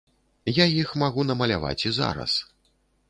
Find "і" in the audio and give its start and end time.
1.87-1.93